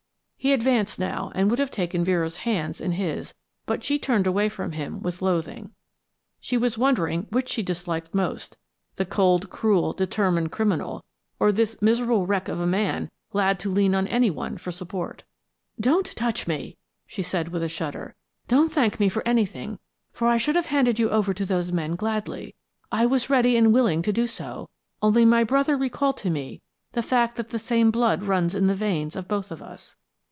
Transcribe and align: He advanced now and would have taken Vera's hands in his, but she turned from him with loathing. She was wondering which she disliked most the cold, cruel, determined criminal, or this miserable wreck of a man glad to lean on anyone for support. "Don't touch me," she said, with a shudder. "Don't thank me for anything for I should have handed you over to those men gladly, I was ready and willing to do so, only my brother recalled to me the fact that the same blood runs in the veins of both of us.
He 0.43 0.53
advanced 0.53 0.97
now 0.97 1.31
and 1.35 1.51
would 1.51 1.59
have 1.59 1.69
taken 1.69 2.03
Vera's 2.03 2.37
hands 2.37 2.81
in 2.81 2.93
his, 2.93 3.35
but 3.67 3.83
she 3.83 3.99
turned 3.99 4.27
from 4.51 4.71
him 4.71 4.99
with 4.99 5.21
loathing. 5.21 5.75
She 6.39 6.57
was 6.57 6.79
wondering 6.79 7.27
which 7.29 7.47
she 7.47 7.61
disliked 7.61 8.15
most 8.15 8.57
the 8.95 9.05
cold, 9.05 9.51
cruel, 9.51 9.93
determined 9.93 10.51
criminal, 10.51 11.05
or 11.39 11.51
this 11.51 11.79
miserable 11.79 12.25
wreck 12.25 12.47
of 12.47 12.59
a 12.59 12.65
man 12.65 13.11
glad 13.29 13.59
to 13.59 13.69
lean 13.69 13.93
on 13.93 14.07
anyone 14.07 14.57
for 14.57 14.71
support. 14.71 15.23
"Don't 15.79 16.07
touch 16.07 16.47
me," 16.47 16.75
she 17.05 17.21
said, 17.21 17.49
with 17.49 17.61
a 17.61 17.69
shudder. 17.69 18.15
"Don't 18.47 18.71
thank 18.71 18.99
me 18.99 19.09
for 19.09 19.21
anything 19.27 19.77
for 20.11 20.27
I 20.27 20.37
should 20.37 20.55
have 20.55 20.65
handed 20.73 20.97
you 20.97 21.11
over 21.11 21.35
to 21.35 21.45
those 21.45 21.71
men 21.71 21.95
gladly, 21.95 22.55
I 22.91 23.05
was 23.05 23.29
ready 23.29 23.57
and 23.57 23.71
willing 23.71 24.01
to 24.01 24.11
do 24.11 24.25
so, 24.25 24.71
only 25.03 25.23
my 25.23 25.43
brother 25.43 25.77
recalled 25.77 26.17
to 26.17 26.31
me 26.31 26.63
the 26.93 27.03
fact 27.03 27.37
that 27.37 27.51
the 27.51 27.59
same 27.59 27.91
blood 27.91 28.23
runs 28.23 28.55
in 28.55 28.65
the 28.65 28.73
veins 28.73 29.15
of 29.15 29.27
both 29.27 29.51
of 29.51 29.61
us. 29.61 29.95